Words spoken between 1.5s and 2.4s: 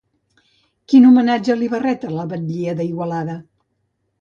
li va retre la